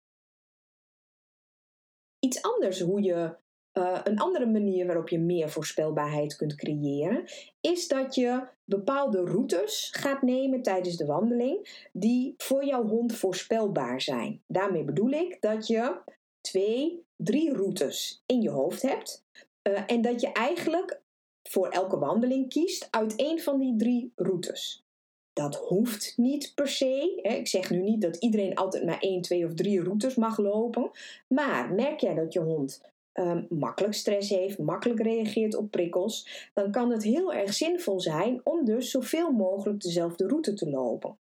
[2.19, 3.37] Iets anders hoe je
[3.79, 7.25] uh, een andere manier waarop je meer voorspelbaarheid kunt creëren,
[7.61, 14.01] is dat je bepaalde routes gaat nemen tijdens de wandeling die voor jouw hond voorspelbaar
[14.01, 14.43] zijn.
[14.47, 16.01] Daarmee bedoel ik dat je
[16.41, 19.25] twee, drie routes in je hoofd hebt
[19.69, 21.01] uh, en dat je eigenlijk
[21.43, 24.85] voor elke wandeling kiest uit een van die drie routes.
[25.33, 27.21] Dat hoeft niet per se.
[27.23, 27.35] Hè.
[27.35, 30.91] Ik zeg nu niet dat iedereen altijd maar één, twee of drie routes mag lopen.
[31.29, 32.81] Maar merk jij dat je hond
[33.15, 38.41] um, makkelijk stress heeft, makkelijk reageert op prikkels, dan kan het heel erg zinvol zijn
[38.45, 41.19] om dus zoveel mogelijk dezelfde route te lopen.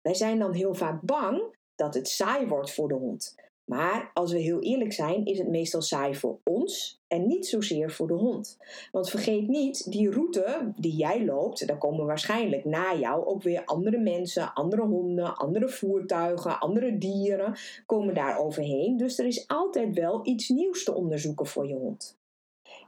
[0.00, 3.34] Wij zijn dan heel vaak bang dat het saai wordt voor de hond.
[3.70, 7.90] Maar als we heel eerlijk zijn, is het meestal saai voor ons en niet zozeer
[7.90, 8.58] voor de hond.
[8.92, 13.64] Want vergeet niet, die route die jij loopt, daar komen waarschijnlijk na jou ook weer
[13.64, 17.54] andere mensen, andere honden, andere voertuigen, andere dieren
[17.86, 18.96] komen daar overheen.
[18.96, 22.18] Dus er is altijd wel iets nieuws te onderzoeken voor je hond.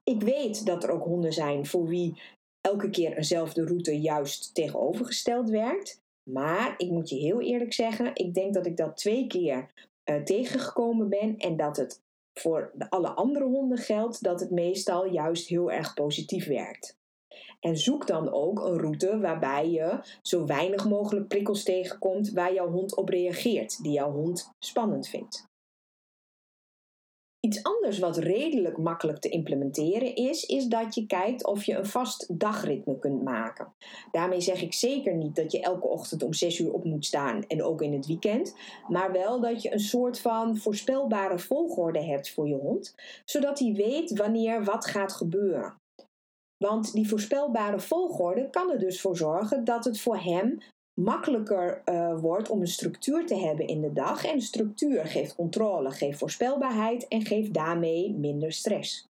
[0.05, 2.21] Ik weet dat er ook honden zijn voor wie
[2.61, 6.01] elke keer eenzelfde route juist tegenovergesteld werkt.
[6.31, 9.71] Maar ik moet je heel eerlijk zeggen, ik denk dat ik dat twee keer
[10.05, 12.03] uh, tegengekomen ben en dat het
[12.35, 17.01] voor alle andere honden geldt dat het meestal juist heel erg positief werkt.
[17.61, 22.71] En zoek dan ook een route waarbij je zo weinig mogelijk prikkels tegenkomt waar jouw
[22.71, 25.51] hond op reageert, die jouw hond spannend vindt.
[27.47, 31.87] Iets anders wat redelijk makkelijk te implementeren is, is dat je kijkt of je een
[31.87, 33.73] vast dagritme kunt maken.
[34.13, 37.45] Daarmee zeg ik zeker niet dat je elke ochtend om 6 uur op moet staan
[37.47, 38.55] en ook in het weekend,
[38.89, 43.73] maar wel dat je een soort van voorspelbare volgorde hebt voor je hond, zodat hij
[43.73, 45.75] weet wanneer wat gaat gebeuren.
[46.57, 50.59] Want die voorspelbare volgorde kan er dus voor zorgen dat het voor hem
[50.95, 54.25] makkelijker uh, wordt om een structuur te hebben in de dag.
[54.25, 59.09] En structuur geeft controle, geeft voorspelbaarheid en geeft daarmee minder stress.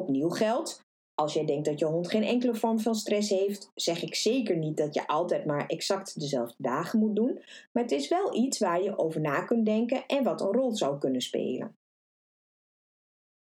[0.00, 4.02] Opnieuw geldt, als jij denkt dat je hond geen enkele vorm van stress heeft, zeg
[4.02, 7.42] ik zeker niet dat je altijd maar exact dezelfde dagen moet doen.
[7.72, 10.76] Maar het is wel iets waar je over na kunt denken en wat een rol
[10.76, 11.76] zou kunnen spelen.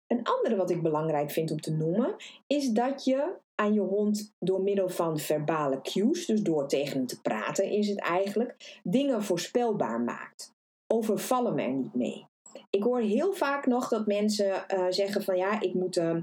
[0.07, 2.15] Een andere wat ik belangrijk vind om te noemen,
[2.47, 7.07] is dat je aan je hond door middel van verbale cues, dus door tegen hem
[7.07, 10.53] te praten, is het eigenlijk, dingen voorspelbaar maakt.
[10.87, 12.25] Overvallen er niet mee.
[12.69, 16.21] Ik hoor heel vaak nog dat mensen uh, zeggen van ja, ik moet um,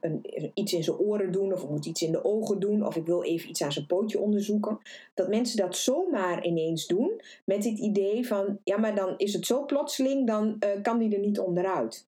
[0.00, 2.96] een, iets in zijn oren doen of ik moet iets in de ogen doen of
[2.96, 4.78] ik wil even iets aan zijn pootje onderzoeken.
[5.14, 9.46] Dat mensen dat zomaar ineens doen met het idee van ja, maar dan is het
[9.46, 12.08] zo plotseling, dan uh, kan die er niet onderuit.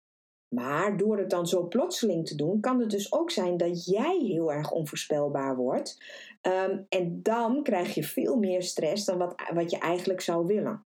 [0.56, 4.18] Maar door het dan zo plotseling te doen, kan het dus ook zijn dat jij
[4.18, 5.98] heel erg onvoorspelbaar wordt.
[6.42, 10.86] Um, en dan krijg je veel meer stress dan wat, wat je eigenlijk zou willen.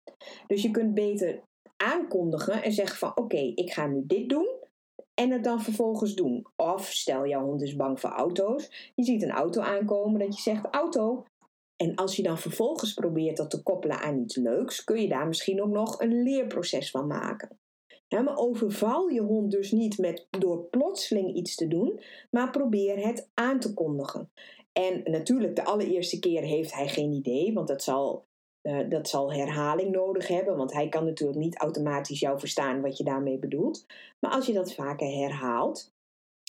[0.46, 1.42] Dus je kunt beter
[1.76, 4.48] aankondigen en zeggen van oké, ik ga nu dit doen.
[5.14, 6.46] En het dan vervolgens doen.
[6.56, 8.92] Of stel jouw hond is bang voor auto's.
[8.94, 11.24] Je ziet een auto aankomen dat je zegt auto.
[11.76, 15.26] En als je dan vervolgens probeert dat te koppelen aan iets leuks, kun je daar
[15.26, 17.59] misschien ook nog een leerproces van maken
[18.18, 23.30] maar overval je hond dus niet met, door plotseling iets te doen, maar probeer het
[23.34, 24.30] aan te kondigen.
[24.72, 28.26] En natuurlijk, de allereerste keer heeft hij geen idee, want dat zal,
[28.62, 32.96] uh, dat zal herhaling nodig hebben, want hij kan natuurlijk niet automatisch jou verstaan wat
[32.96, 33.86] je daarmee bedoelt.
[34.18, 35.92] Maar als je dat vaker herhaalt,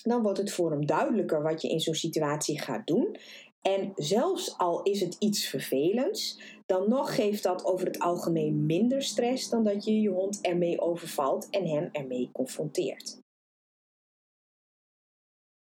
[0.03, 3.17] dan wordt het voor hem duidelijker wat je in zo'n situatie gaat doen.
[3.61, 9.01] En zelfs al is het iets vervelends, dan nog geeft dat over het algemeen minder
[9.01, 13.19] stress dan dat je je hond ermee overvalt en hem ermee confronteert.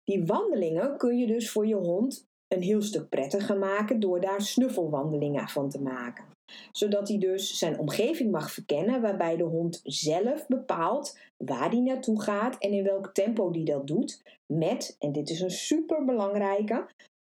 [0.04, 4.42] Die wandelingen kun je dus voor je hond een heel stuk prettiger maken door daar
[4.42, 6.24] snuffelwandelingen van te maken.
[6.72, 12.22] Zodat hij dus zijn omgeving mag verkennen, waarbij de hond zelf bepaalt waar hij naartoe
[12.22, 14.22] gaat en in welk tempo die dat doet.
[14.46, 16.86] Met, en dit is een super belangrijke,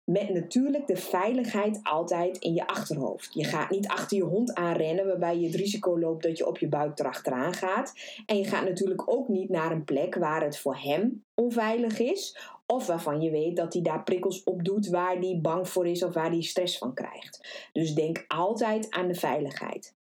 [0.08, 3.34] met natuurlijk de veiligheid altijd in je achterhoofd.
[3.34, 6.58] Je gaat niet achter je hond aanrennen waarbij je het risico loopt dat je op
[6.58, 7.92] je buik erachteraan gaat.
[8.26, 12.38] En je gaat natuurlijk ook niet naar een plek waar het voor hem onveilig is
[12.66, 16.02] Of waarvan je weet dat hij daar prikkels op doet waar hij bang voor is
[16.02, 17.68] of waar hij stress van krijgt.
[17.72, 19.96] Dus denk altijd aan de veiligheid.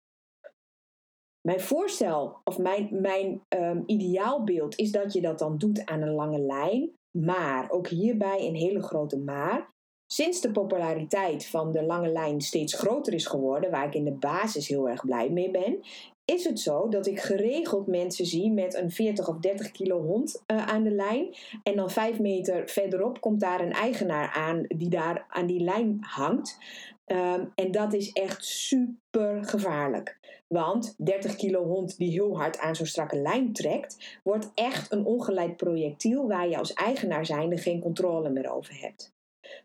[1.41, 6.13] Mijn voorstel of mijn, mijn um, ideaalbeeld is dat je dat dan doet aan een
[6.13, 6.91] lange lijn.
[7.11, 9.72] Maar ook hierbij een hele grote maar.
[10.13, 14.11] Sinds de populariteit van de lange lijn steeds groter is geworden, waar ik in de
[14.11, 15.79] basis heel erg blij mee ben,
[16.25, 20.43] is het zo dat ik geregeld mensen zie met een 40 of 30 kilo hond
[20.47, 21.35] uh, aan de lijn.
[21.63, 25.97] En dan vijf meter verderop komt daar een eigenaar aan die daar aan die lijn
[26.01, 26.57] hangt.
[27.05, 30.19] Um, en dat is echt super gevaarlijk.
[30.47, 35.05] Want 30 kilo hond die heel hard aan zo'n strakke lijn trekt, wordt echt een
[35.05, 39.12] ongeleid projectiel waar je als eigenaar zijnde geen controle meer over hebt.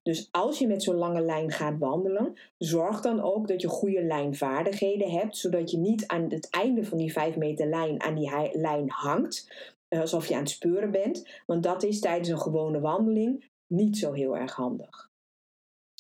[0.03, 4.03] Dus als je met zo'n lange lijn gaat wandelen, zorg dan ook dat je goede
[4.03, 8.31] lijnvaardigheden hebt, zodat je niet aan het einde van die 5 meter lijn aan die
[8.53, 9.53] lijn hangt,
[9.89, 13.99] eh, alsof je aan het speuren bent, want dat is tijdens een gewone wandeling niet
[13.99, 15.11] zo heel erg handig.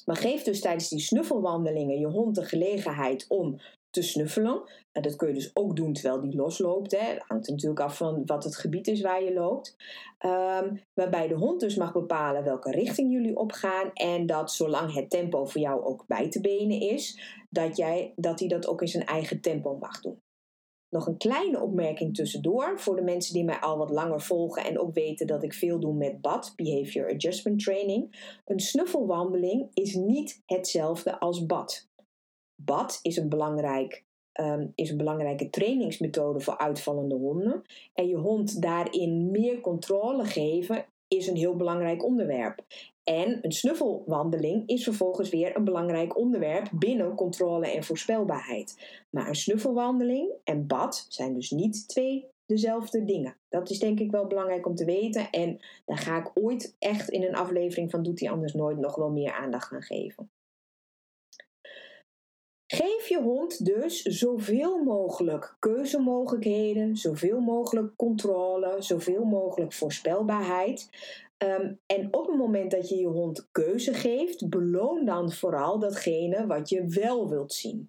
[0.04, 4.62] Maar geef dus tijdens die snuffelwandelingen je hond de gelegenheid om te snuffelen.
[4.92, 6.90] En dat kun je dus ook doen terwijl die losloopt.
[7.00, 7.14] Hè.
[7.14, 9.76] Dat hangt natuurlijk af van wat het gebied is waar je loopt.
[10.26, 13.90] Um, waarbij de hond dus mag bepalen welke richting jullie opgaan.
[13.92, 17.20] En dat zolang het tempo voor jou ook bij te benen is,
[17.50, 20.20] dat, jij, dat hij dat ook in zijn eigen tempo mag doen.
[20.90, 24.78] Nog een kleine opmerking tussendoor voor de mensen die mij al wat langer volgen en
[24.78, 28.32] ook weten dat ik veel doe met BAD, Behavior Adjustment Training.
[28.44, 31.87] Een snuffelwandeling is niet hetzelfde als BAD.
[32.64, 34.04] BAD is een, belangrijk,
[34.40, 37.62] um, is een belangrijke trainingsmethode voor uitvallende honden.
[37.94, 42.64] En je hond daarin meer controle geven is een heel belangrijk onderwerp.
[43.04, 49.02] En een snuffelwandeling is vervolgens weer een belangrijk onderwerp binnen controle en voorspelbaarheid.
[49.10, 53.36] Maar een snuffelwandeling en bad zijn dus niet twee dezelfde dingen.
[53.48, 55.30] Dat is denk ik wel belangrijk om te weten.
[55.30, 58.94] En daar ga ik ooit echt in een aflevering van Doet hij anders nooit nog
[58.94, 60.30] wel meer aandacht aan geven.
[62.70, 70.88] Geef je hond dus zoveel mogelijk keuzemogelijkheden, zoveel mogelijk controle, zoveel mogelijk voorspelbaarheid.
[71.36, 76.46] Ehm, en op het moment dat je je hond keuze geeft, beloon dan vooral datgene
[76.46, 77.86] wat je wel wilt zien.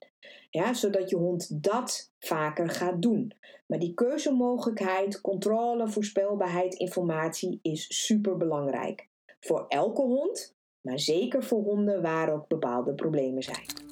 [0.50, 3.34] Ja, zodat je hond dat vaker gaat doen.
[3.68, 9.08] Maar die keuzemogelijkheid, controle, voorspelbaarheid, informatie is super belangrijk.
[9.40, 13.89] Voor elke hond, maar zeker voor honden waar ook bepaalde problemen zijn.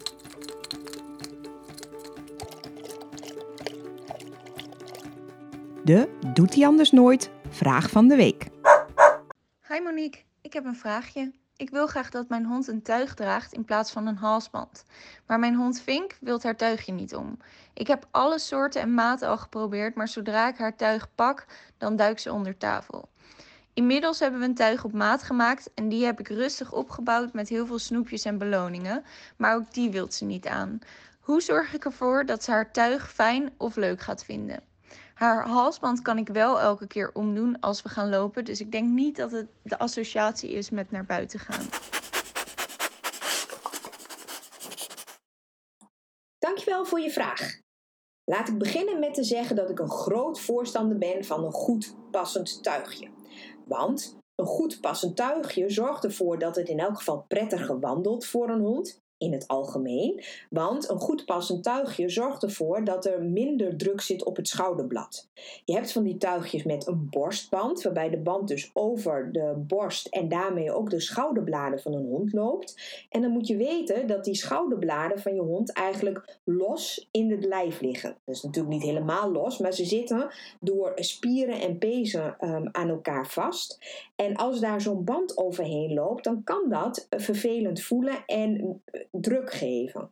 [5.88, 7.30] De Doet hij anders nooit?
[7.50, 8.48] Vraag van de week.
[9.68, 11.32] Hi Monique, ik heb een vraagje.
[11.56, 14.84] Ik wil graag dat mijn hond een tuig draagt in plaats van een halsband.
[15.28, 17.38] Maar mijn hond Vink wil haar tuigje niet om.
[17.74, 21.46] Ik heb alle soorten en maten al geprobeerd, maar zodra ik haar tuig pak,
[21.78, 23.10] dan duikt ze onder tafel.
[23.74, 27.50] Inmiddels hebben we een tuig op maat gemaakt en die heb ik rustig opgebouwd met
[27.50, 29.04] heel veel snoepjes en beloningen,
[29.38, 30.80] maar ook die wil ze niet aan.
[31.20, 34.76] Hoe zorg ik ervoor dat ze haar tuig fijn of leuk gaat vinden?
[35.18, 38.46] Haar halsband kan ik wel elke keer omdoen als we gaan lopen.
[38.46, 41.66] Dus ik denk niet dat het de associatie is met naar buiten gaan.
[46.38, 47.60] Dankjewel voor je vraag.
[48.24, 51.96] Laat ik beginnen met te zeggen dat ik een groot voorstander ben van een goed
[52.12, 53.10] passend tuigje.
[53.66, 58.50] Want een goed passend tuigje zorgt ervoor dat het in elk geval prettiger wandelt voor
[58.50, 60.24] een hond in het algemeen.
[60.50, 65.28] Want een goed passend tuigje zorgt ervoor dat er minder druk zit op het schouderblad.
[65.66, 70.08] Je hebt van die tuigjes met een borstband, waarbij de band dus over de borst
[70.08, 72.82] en daarmee ook de schouderbladen van een hond loopt.
[73.10, 77.46] En dan moet je weten dat die schouderbladen van je hond eigenlijk los in het
[77.46, 78.16] lijf liggen.
[78.26, 83.28] Is natuurlijk niet helemaal los, maar ze zitten door spieren en pezen um, aan elkaar
[83.28, 83.80] vast.
[84.16, 90.12] En als daar zo'n band overheen loopt, dan kan dat vervelend voelen en druk geven.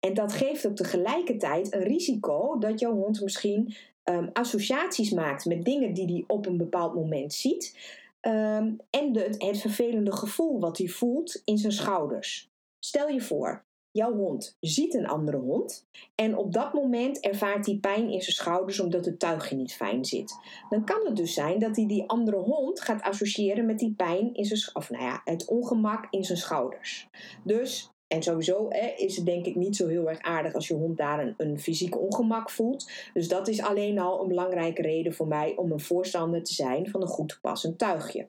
[0.00, 5.64] En dat geeft ook tegelijkertijd een risico dat jouw hond misschien um, associaties maakt met
[5.64, 7.78] dingen die hij op een bepaald moment ziet.
[8.20, 12.50] Um, en de, het vervelende gevoel wat hij voelt in zijn schouders.
[12.78, 17.78] Stel je voor, jouw hond ziet een andere hond en op dat moment ervaart hij
[17.80, 20.38] pijn in zijn schouders omdat het tuigje niet fijn zit.
[20.68, 24.34] Dan kan het dus zijn dat hij die andere hond gaat associëren met die pijn
[24.34, 27.08] in zijn of nou ja, het ongemak in zijn schouders.
[27.44, 30.74] Dus en sowieso hè, is het denk ik niet zo heel erg aardig als je
[30.74, 32.90] hond daar een, fysiek ongemak voelt.
[33.14, 36.90] Dus dat is alleen al een belangrijke reden voor mij om een voorstander te zijn
[36.90, 38.28] van een goed passend tuigje.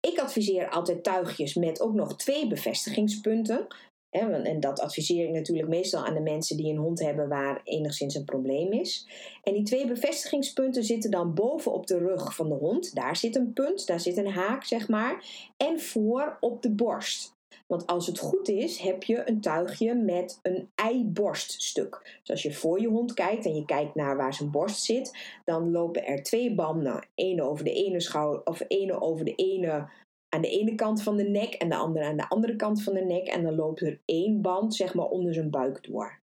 [0.00, 3.66] Ik adviseer altijd tuigjes met ook nog twee bevestigingspunten.
[4.10, 8.14] En dat adviseer ik natuurlijk meestal aan de mensen die een hond hebben waar enigszins
[8.14, 9.06] een probleem is.
[9.42, 12.94] En die twee bevestigingspunten zitten dan boven op de rug van de hond.
[12.94, 15.24] Daar zit een punt, daar zit een haak, zeg maar.
[15.56, 17.33] En voor op de borst.
[17.74, 22.18] Want als het goed is, heb je een tuigje met een eiborststuk.
[22.20, 25.18] Dus als je voor je hond kijkt en je kijkt naar waar zijn borst zit,
[25.44, 27.06] dan lopen er twee banden.
[27.14, 29.88] Eén over de ene schouder, of ene over de ene
[30.28, 32.94] aan de ene kant van de nek en de andere aan de andere kant van
[32.94, 33.26] de nek.
[33.26, 36.20] En dan loopt er één band, zeg maar, onder zijn buik door.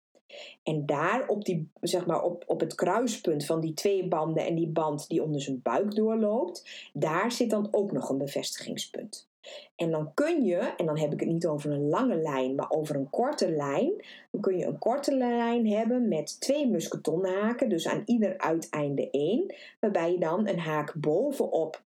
[0.62, 4.54] En daar op, die, zeg maar, op, op het kruispunt van die twee banden en
[4.54, 9.28] die band die onder zijn buik doorloopt, daar zit dan ook nog een bevestigingspunt.
[9.76, 12.70] En dan kun je, en dan heb ik het niet over een lange lijn, maar
[12.70, 13.92] over een korte lijn.
[14.30, 19.54] Dan kun je een korte lijn hebben met twee musketonhaken, dus aan ieder uiteinde één.
[19.80, 21.84] Waarbij je dan een haak bovenop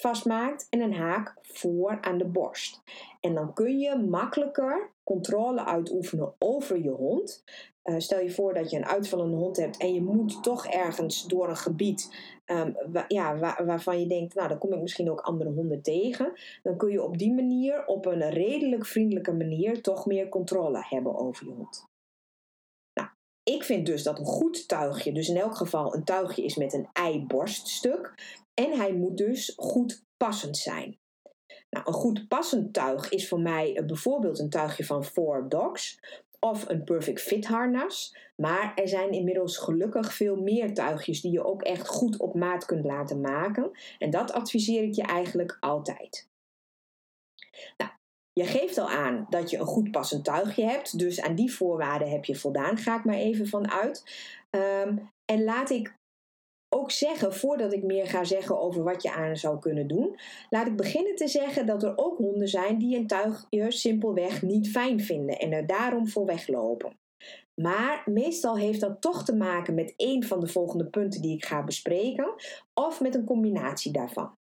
[0.00, 2.82] vastmaakt en een haak voor aan de borst.
[3.20, 7.44] En dan kun je makkelijker controle uitoefenen over je hond.
[7.84, 11.26] Uh, stel je voor dat je een uitvallende hond hebt en je moet toch ergens
[11.26, 12.08] door een gebied
[12.46, 12.76] um,
[13.08, 16.32] ja, waarvan je denkt, nou, dan kom ik misschien ook andere honden tegen.
[16.62, 21.16] Dan kun je op die manier, op een redelijk vriendelijke manier, toch meer controle hebben
[21.16, 21.88] over je hond.
[22.94, 23.08] Nou,
[23.42, 26.72] ik vind dus dat een goed tuigje, dus in elk geval een tuigje is met
[26.72, 28.14] een ei-borststuk.
[28.54, 30.98] En hij moet dus goed passend zijn.
[31.70, 35.98] Nou, een goed passend tuig is voor mij eh, bijvoorbeeld een tuigje van Four Dogs
[36.40, 38.16] of een Perfect Fit harnas.
[38.36, 42.64] Maar er zijn inmiddels gelukkig veel meer tuigjes die je ook echt goed op maat
[42.64, 43.70] kunt laten maken.
[43.98, 46.28] En dat adviseer ik je eigenlijk altijd.
[47.76, 47.90] Nou,
[48.32, 52.10] je geeft al aan dat je een goed passend tuigje hebt, dus aan die voorwaarden
[52.10, 54.04] heb je voldaan, ga ik maar even van uit.
[54.50, 55.98] Ehm, en laat ik
[56.74, 60.18] ook zeggen, voordat ik meer ga zeggen over wat je aan zou kunnen doen,
[60.50, 64.70] laat ik beginnen te zeggen dat er ook honden zijn die een tuigje simpelweg niet
[64.70, 66.98] fijn vinden en er daarom voor weglopen.
[67.54, 71.44] Maar meestal heeft dat toch te maken met een van de volgende punten die ik
[71.44, 72.34] ga bespreken,
[72.74, 74.38] of met een combinatie daarvan.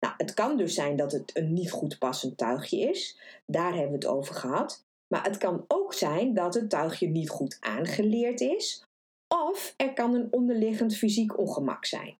[0.00, 3.98] Nou, het kan dus zijn dat het een niet goed passend tuigje is, daar hebben
[3.98, 4.84] we het over gehad.
[5.14, 8.84] Maar het kan ook zijn dat het tuigje niet goed aangeleerd is,
[9.30, 12.18] of er kan een onderliggend fysiek ongemak zijn.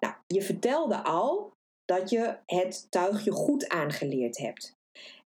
[0.00, 1.52] Nou, je vertelde al
[1.84, 4.76] dat je het tuigje goed aangeleerd hebt.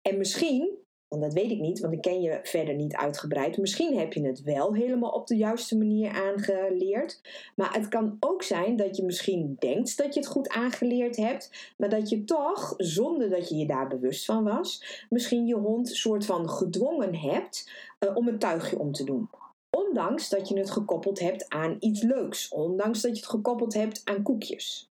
[0.02, 0.78] En misschien,
[1.08, 3.58] want dat weet ik niet, want ik ken je verder niet uitgebreid.
[3.58, 7.20] Misschien heb je het wel helemaal op de juiste manier aangeleerd.
[7.56, 11.74] Maar het kan ook zijn dat je misschien denkt dat je het goed aangeleerd hebt,
[11.76, 15.88] maar dat je toch, zonder dat je je daar bewust van was, misschien je hond
[15.88, 17.70] soort van gedwongen hebt
[18.00, 19.28] uh, om het tuigje om te doen.
[19.86, 24.00] Ondanks dat je het gekoppeld hebt aan iets leuks, ondanks dat je het gekoppeld hebt
[24.04, 24.90] aan koekjes.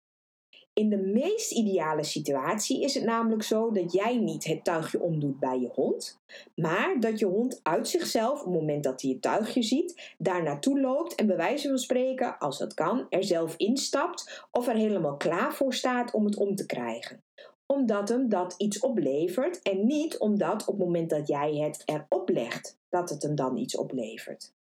[0.74, 5.40] In de meest ideale situatie is het namelijk zo dat jij niet het tuigje omdoet
[5.40, 6.20] bij je hond,
[6.56, 10.44] maar dat je hond uit zichzelf, op het moment dat hij het tuigje ziet, daar
[10.44, 14.76] naartoe loopt en bij wijze van spreken, als dat kan, er zelf instapt of er
[14.76, 17.24] helemaal klaar voor staat om het om te krijgen
[17.68, 22.30] omdat hem dat iets oplevert en niet omdat op het moment dat jij het erop
[22.30, 24.55] legt, dat het hem dan iets oplevert.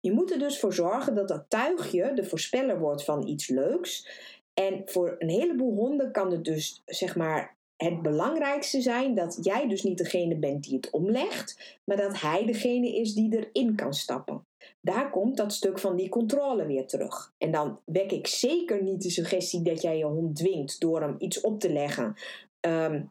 [0.00, 4.08] Je moet er dus voor zorgen dat dat tuigje de voorspeller wordt van iets leuks.
[4.54, 9.68] En voor een heleboel honden kan het dus zeg maar het belangrijkste zijn dat jij
[9.68, 13.94] dus niet degene bent die het omlegt, maar dat hij degene is die erin kan
[13.94, 14.46] stappen.
[14.80, 17.32] Daar komt dat stuk van die controle weer terug.
[17.38, 21.14] En dan wek ik zeker niet de suggestie dat jij je hond dwingt door hem
[21.18, 22.14] iets op te leggen.
[22.60, 23.02] Ehm,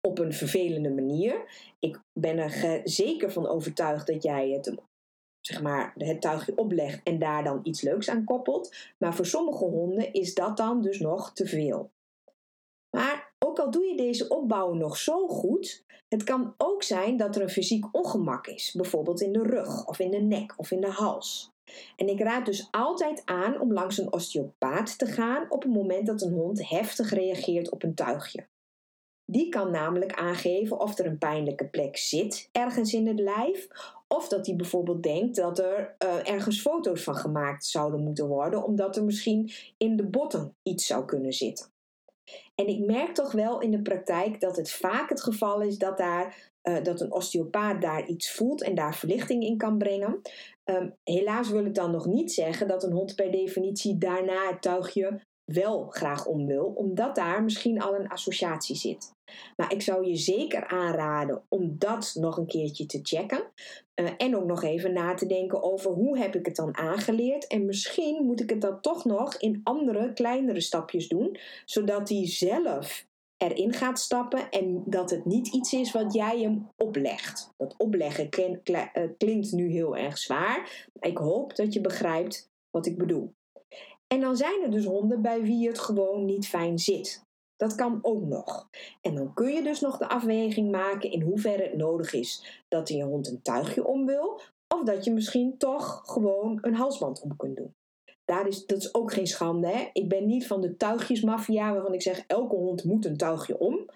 [0.00, 1.44] op een vervelende manier.
[1.78, 4.74] Ik ben er zeker van overtuigd dat jij het
[5.48, 8.74] zeg maar, het tuigje oplegt en daar dan iets leuks aan koppelt.
[8.98, 11.90] Maar voor sommige honden is dat dan dus nog te veel.
[12.90, 17.36] Maar ook al doe je deze opbouw nog zo goed, het kan ook zijn dat
[17.36, 20.80] er een fysiek ongemak is, bijvoorbeeld in de rug of in de nek of in
[20.80, 21.50] de hals.
[21.96, 26.06] En ik raad dus altijd aan om langs een osteopaat te gaan op het moment
[26.06, 28.46] dat een hond heftig reageert op een tuigje.
[29.24, 33.68] Die kan namelijk aangeven of er een pijnlijke plek zit ergens in het lijf,
[34.08, 38.64] of dat hij bijvoorbeeld denkt dat er uh, ergens foto's van gemaakt zouden moeten worden,
[38.64, 41.66] omdat er misschien in de botten iets zou kunnen zitten.
[42.54, 45.98] En ik merk toch wel in de praktijk dat het vaak het geval is dat,
[45.98, 50.20] daar, uh, dat een osteopaat daar iets voelt en daar verlichting in kan brengen.
[50.64, 54.62] Um, helaas wil ik dan nog niet zeggen dat een hond per definitie daarna het
[54.62, 59.16] tuigje wel graag om wil, omdat daar misschien al een associatie zit.
[59.56, 63.42] Maar ik zou je zeker aanraden om dat nog een keertje te checken.
[63.94, 67.46] Uh, en ook nog even na te denken over hoe heb ik het dan aangeleerd.
[67.46, 71.38] En misschien moet ik het dan toch nog in andere, kleinere stapjes doen.
[71.64, 73.06] Zodat hij zelf
[73.36, 77.52] erin gaat stappen en dat het niet iets is wat jij hem oplegt.
[77.56, 80.88] Dat opleggen eh, klinkt nu heel erg zwaar.
[81.00, 83.34] Ik hoop dat je begrijpt wat ik bedoel.
[84.06, 87.26] En dan zijn er dus honden bij wie het gewoon niet fijn zit.
[87.58, 88.68] Dat kan ook nog.
[89.00, 92.88] En dan kun je dus nog de afweging maken in hoeverre het nodig is dat
[92.88, 94.40] je hond een tuigje om wil,
[94.74, 97.74] of dat je misschien toch gewoon een halsband om kunt doen.
[98.24, 99.66] Daar is, dat is ook geen schande.
[99.66, 99.88] Hè?
[99.92, 103.86] Ik ben niet van de tuigjesmafia waarvan ik zeg elke hond moet een tuigje om.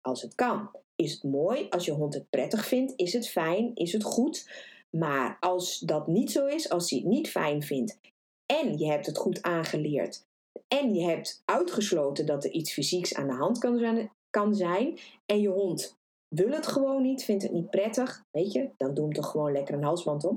[0.00, 1.66] Als het kan, is het mooi.
[1.70, 4.50] Als je hond het prettig vindt, is het fijn, is het goed.
[4.90, 7.98] Maar als dat niet zo is, als hij het niet fijn vindt
[8.46, 10.24] en je hebt het goed aangeleerd
[10.68, 14.98] en je hebt uitgesloten dat er iets fysieks aan de hand kan zijn, kan zijn
[15.26, 16.00] en je hond
[16.34, 19.52] wil het gewoon niet, vindt het niet prettig, weet je, dan doe hem toch gewoon
[19.52, 20.36] lekker een halsband om.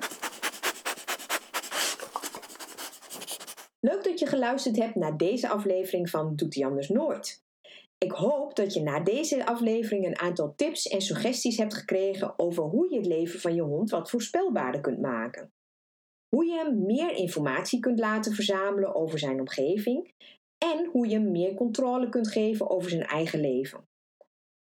[3.79, 7.43] Leuk dat je geluisterd hebt naar deze aflevering van Doet hij anders nooit.
[7.97, 12.63] Ik hoop dat je na deze aflevering een aantal tips en suggesties hebt gekregen over
[12.63, 15.51] hoe je het leven van je hond wat voorspelbaarder kunt maken.
[16.35, 20.13] Hoe je hem meer informatie kunt laten verzamelen over zijn omgeving
[20.57, 23.87] en hoe je hem meer controle kunt geven over zijn eigen leven.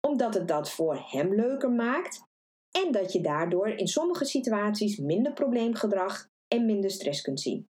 [0.06, 2.22] Omdat het dat voor hem leuker maakt
[2.70, 7.68] en dat je daardoor in sommige situaties minder probleemgedrag en minder stress kunt zien.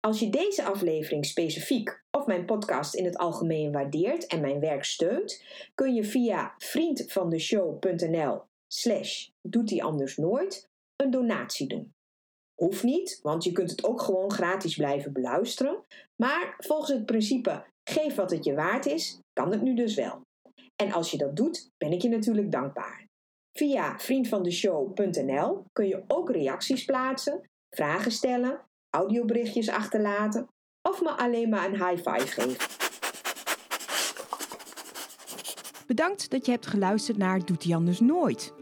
[0.00, 4.84] Als je deze aflevering specifiek of mijn podcast in het algemeen waardeert en mijn werk
[4.84, 5.44] steunt,
[5.74, 8.42] kun je via vriendvandeshow.nl
[8.72, 11.92] slash doet anders nooit een donatie doen.
[12.62, 15.84] Hoeft niet, want je kunt het ook gewoon gratis blijven beluisteren.
[16.16, 20.20] Maar volgens het principe geef wat het je waard is, kan het nu dus wel.
[20.76, 23.06] En als je dat doet, ben ik je natuurlijk dankbaar.
[23.58, 27.40] Via vriendvandeshow.nl kun je ook reacties plaatsen,
[27.76, 30.48] vragen stellen audioberichtjes achterlaten
[30.88, 32.68] of me alleen maar een high five geven.
[35.86, 38.52] Bedankt dat je hebt geluisterd naar Doet hij anders nooit.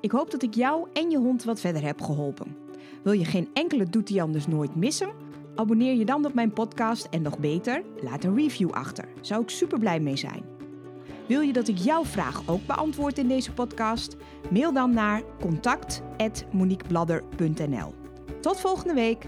[0.00, 2.67] Ik hoop dat ik jou en je hond wat verder heb geholpen.
[3.02, 5.10] Wil je geen enkele Doet hij anders nooit missen?
[5.54, 9.04] Abonneer je dan op mijn podcast en nog beter, laat een review achter.
[9.20, 10.44] Zou ik super blij mee zijn.
[11.26, 14.16] Wil je dat ik jouw vraag ook beantwoord in deze podcast?
[14.50, 17.94] Mail dan naar contact@moniquebladder.nl.
[18.40, 19.26] Tot volgende week.